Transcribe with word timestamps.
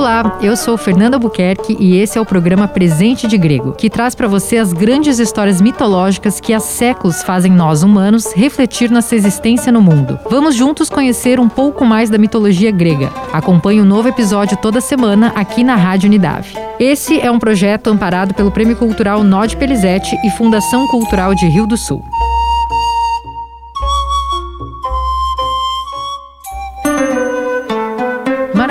Olá, 0.00 0.38
eu 0.40 0.56
sou 0.56 0.78
Fernanda 0.78 1.18
Buquerque 1.18 1.76
e 1.78 1.98
esse 1.98 2.16
é 2.16 2.20
o 2.22 2.24
programa 2.24 2.66
Presente 2.66 3.26
de 3.26 3.36
Grego, 3.36 3.72
que 3.72 3.90
traz 3.90 4.14
para 4.14 4.26
você 4.26 4.56
as 4.56 4.72
grandes 4.72 5.18
histórias 5.18 5.60
mitológicas 5.60 6.40
que 6.40 6.54
há 6.54 6.58
séculos 6.58 7.22
fazem 7.22 7.52
nós 7.52 7.82
humanos 7.82 8.32
refletir 8.32 8.90
nossa 8.90 9.14
existência 9.14 9.70
no 9.70 9.82
mundo. 9.82 10.18
Vamos 10.30 10.54
juntos 10.54 10.88
conhecer 10.88 11.38
um 11.38 11.50
pouco 11.50 11.84
mais 11.84 12.08
da 12.08 12.16
mitologia 12.16 12.70
grega. 12.70 13.12
Acompanhe 13.30 13.82
um 13.82 13.84
novo 13.84 14.08
episódio 14.08 14.56
toda 14.56 14.80
semana 14.80 15.34
aqui 15.36 15.62
na 15.62 15.76
Rádio 15.76 16.06
Unidade. 16.06 16.54
Esse 16.78 17.20
é 17.20 17.30
um 17.30 17.38
projeto 17.38 17.88
amparado 17.88 18.32
pelo 18.32 18.50
Prêmio 18.50 18.76
Cultural 18.76 19.22
Nod 19.22 19.54
Pelizete 19.58 20.16
e 20.24 20.30
Fundação 20.30 20.86
Cultural 20.86 21.34
de 21.34 21.46
Rio 21.46 21.66
do 21.66 21.76
Sul. 21.76 22.02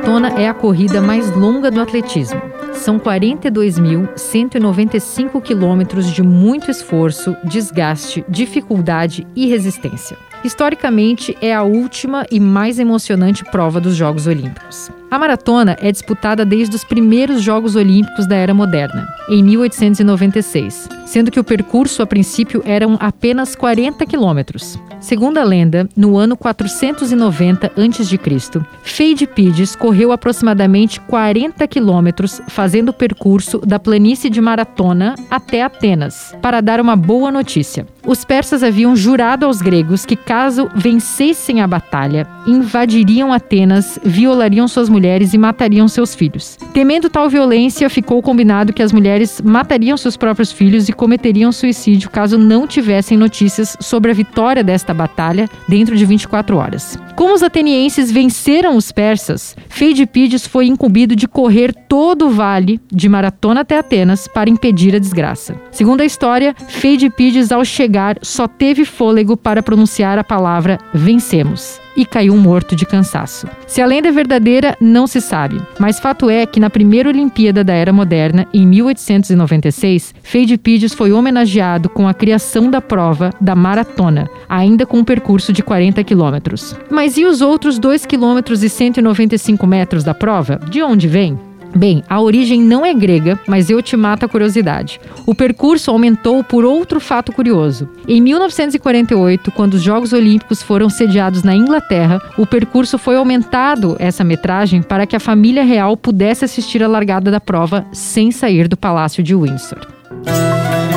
Maratona 0.00 0.28
é 0.40 0.48
a 0.48 0.54
corrida 0.54 1.02
mais 1.02 1.30
longa 1.36 1.70
do 1.70 1.78
atletismo. 1.80 2.40
São 2.72 2.98
42.195 2.98 5.42
quilômetros 5.42 6.10
de 6.10 6.22
muito 6.22 6.70
esforço, 6.70 7.36
desgaste, 7.44 8.24
dificuldade 8.26 9.26
e 9.36 9.46
resistência. 9.46 10.16
Historicamente, 10.42 11.36
é 11.40 11.54
a 11.54 11.62
última 11.62 12.24
e 12.30 12.40
mais 12.40 12.78
emocionante 12.78 13.44
prova 13.44 13.78
dos 13.78 13.94
Jogos 13.94 14.26
Olímpicos. 14.26 14.90
A 15.10 15.18
maratona 15.18 15.76
é 15.80 15.90
disputada 15.90 16.44
desde 16.44 16.76
os 16.76 16.84
primeiros 16.84 17.42
Jogos 17.42 17.74
Olímpicos 17.74 18.28
da 18.28 18.36
Era 18.36 18.54
Moderna, 18.54 19.06
em 19.28 19.42
1896, 19.42 20.88
sendo 21.04 21.32
que 21.32 21.40
o 21.40 21.44
percurso 21.44 22.00
a 22.00 22.06
princípio 22.06 22.62
eram 22.64 22.96
apenas 23.00 23.56
40 23.56 24.06
quilômetros. 24.06 24.78
Segundo 25.00 25.38
a 25.38 25.44
lenda, 25.44 25.88
no 25.96 26.16
ano 26.16 26.36
490 26.36 27.66
a.C., 27.66 28.60
Feidipides 28.82 29.74
correu 29.74 30.12
aproximadamente 30.12 31.00
40 31.00 31.66
quilômetros 31.66 32.40
fazendo 32.46 32.90
o 32.90 32.94
percurso 32.94 33.58
da 33.58 33.80
planície 33.80 34.30
de 34.30 34.40
Maratona 34.40 35.16
até 35.28 35.62
Atenas, 35.62 36.34
para 36.40 36.60
dar 36.60 36.80
uma 36.80 36.94
boa 36.94 37.32
notícia. 37.32 37.84
Os 38.06 38.24
persas 38.24 38.62
haviam 38.62 38.96
jurado 38.96 39.44
aos 39.44 39.60
gregos 39.60 40.06
que, 40.06 40.16
caso 40.16 40.70
vencessem 40.74 41.60
a 41.60 41.66
batalha, 41.66 42.26
invadiriam 42.46 43.32
Atenas, 43.32 43.98
violariam 44.02 44.66
suas 44.66 44.88
mulheres 44.88 45.34
e 45.34 45.38
matariam 45.38 45.86
seus 45.86 46.14
filhos. 46.14 46.56
Temendo 46.72 47.10
tal 47.10 47.28
violência, 47.28 47.90
ficou 47.90 48.22
combinado 48.22 48.72
que 48.72 48.82
as 48.82 48.92
mulheres 48.92 49.40
matariam 49.42 49.96
seus 49.96 50.16
próprios 50.16 50.50
filhos 50.50 50.88
e 50.88 50.92
cometeriam 50.92 51.52
suicídio 51.52 52.10
caso 52.10 52.38
não 52.38 52.66
tivessem 52.66 53.18
notícias 53.18 53.76
sobre 53.80 54.10
a 54.10 54.14
vitória 54.14 54.64
desta 54.64 54.94
batalha 54.94 55.48
dentro 55.68 55.94
de 55.96 56.06
24 56.06 56.56
horas. 56.56 56.98
Como 57.14 57.34
os 57.34 57.42
atenienses 57.42 58.10
venceram 58.10 58.76
os 58.76 58.90
persas, 58.90 59.54
Feidipides 59.68 60.46
foi 60.46 60.66
incumbido 60.66 61.14
de 61.14 61.28
correr 61.28 61.74
todo 61.74 62.28
o 62.28 62.30
vale 62.30 62.80
de 62.90 63.08
Maratona 63.08 63.60
até 63.60 63.78
Atenas 63.78 64.26
para 64.26 64.48
impedir 64.48 64.96
a 64.96 64.98
desgraça. 64.98 65.54
Segundo 65.70 66.00
a 66.00 66.04
história, 66.04 66.54
Feidipides, 66.68 67.52
ao 67.52 67.64
chegar, 67.64 67.89
só 68.22 68.46
teve 68.46 68.84
fôlego 68.84 69.36
para 69.36 69.62
pronunciar 69.62 70.18
a 70.18 70.24
palavra 70.24 70.78
vencemos 70.92 71.80
e 71.96 72.04
caiu 72.04 72.36
morto 72.36 72.76
de 72.76 72.86
cansaço. 72.86 73.48
Se 73.66 73.82
a 73.82 73.86
lenda 73.86 74.08
é 74.08 74.12
verdadeira, 74.12 74.76
não 74.80 75.06
se 75.06 75.20
sabe, 75.20 75.60
mas 75.78 75.98
fato 75.98 76.30
é 76.30 76.46
que 76.46 76.60
na 76.60 76.70
primeira 76.70 77.08
Olimpíada 77.08 77.64
da 77.64 77.74
Era 77.74 77.92
Moderna, 77.92 78.46
em 78.54 78.66
1896, 78.66 80.14
Feidipides 80.22 80.94
foi 80.94 81.12
homenageado 81.12 81.88
com 81.88 82.06
a 82.06 82.14
criação 82.14 82.70
da 82.70 82.80
prova 82.80 83.30
da 83.40 83.54
maratona, 83.54 84.28
ainda 84.48 84.86
com 84.86 84.98
um 84.98 85.04
percurso 85.04 85.52
de 85.52 85.62
40 85.62 86.02
quilômetros. 86.04 86.76
Mas 86.90 87.16
e 87.16 87.24
os 87.24 87.40
outros 87.40 87.78
2 87.78 88.06
quilômetros 88.06 88.62
e 88.62 88.68
195 88.68 89.66
metros 89.66 90.04
da 90.04 90.14
prova? 90.14 90.60
De 90.70 90.82
onde 90.82 91.08
vem? 91.08 91.49
Bem, 91.74 92.02
a 92.08 92.20
origem 92.20 92.60
não 92.60 92.84
é 92.84 92.92
grega, 92.92 93.38
mas 93.46 93.70
eu 93.70 93.80
te 93.80 93.96
mato 93.96 94.26
a 94.26 94.28
curiosidade. 94.28 95.00
O 95.24 95.34
percurso 95.34 95.90
aumentou 95.90 96.42
por 96.42 96.64
outro 96.64 97.00
fato 97.00 97.32
curioso. 97.32 97.88
Em 98.08 98.20
1948, 98.20 99.52
quando 99.52 99.74
os 99.74 99.82
Jogos 99.82 100.12
Olímpicos 100.12 100.62
foram 100.62 100.90
sediados 100.90 101.42
na 101.42 101.54
Inglaterra, 101.54 102.20
o 102.36 102.46
percurso 102.46 102.98
foi 102.98 103.16
aumentado 103.16 103.96
essa 103.98 104.24
metragem 104.24 104.82
para 104.82 105.06
que 105.06 105.16
a 105.16 105.20
família 105.20 105.62
real 105.62 105.96
pudesse 105.96 106.44
assistir 106.44 106.82
a 106.82 106.88
largada 106.88 107.30
da 107.30 107.40
prova 107.40 107.86
sem 107.92 108.30
sair 108.30 108.66
do 108.66 108.76
Palácio 108.76 109.22
de 109.22 109.34
Windsor. 109.34 109.86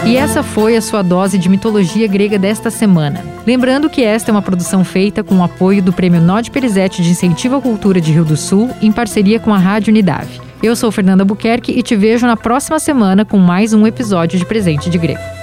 E 0.06 0.18
essa 0.18 0.44
foi 0.44 0.76
a 0.76 0.82
sua 0.82 1.02
dose 1.02 1.38
de 1.38 1.48
mitologia 1.48 2.08
grega 2.08 2.38
desta 2.38 2.70
semana. 2.70 3.24
Lembrando 3.48 3.90
que 3.90 4.04
esta 4.04 4.32
é 4.32 4.34
uma 4.34 4.42
produção 4.42 4.84
feita 4.84 5.24
com 5.24 5.36
o 5.36 5.44
apoio 5.44 5.82
do 5.82 5.94
Prêmio 5.94 6.20
Nod 6.20 6.52
Perizete 6.52 7.02
de 7.02 7.10
Incentivo 7.10 7.56
à 7.56 7.62
Cultura 7.62 8.02
de 8.02 8.12
Rio 8.12 8.26
do 8.26 8.36
Sul, 8.36 8.70
em 8.82 8.92
parceria 8.92 9.40
com 9.40 9.54
a 9.54 9.58
Rádio 9.58 9.92
Unidade. 9.92 10.42
Eu 10.64 10.78
sou 10.78 10.90
Fernanda 10.94 11.26
Buquerque 11.26 11.74
e 11.74 11.84
te 11.84 11.94
vejo 11.94 12.26
na 12.26 12.38
próxima 12.38 12.80
semana 12.80 13.26
com 13.26 13.38
mais 13.38 13.74
um 13.74 13.86
episódio 13.86 14.40
de 14.40 14.46
Presente 14.46 14.90
de 14.90 14.98
Grego. 14.98 15.43